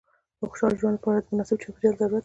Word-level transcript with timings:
د 0.39 0.41
خوشحاله 0.49 0.77
ژوند 0.79 0.95
لپاره 0.97 1.17
د 1.19 1.27
مناسب 1.31 1.57
چاپېریال 1.63 1.95
ضرورت 1.99 2.13
دی. 2.19 2.19